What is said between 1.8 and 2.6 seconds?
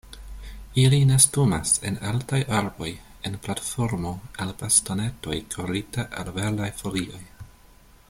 en altaj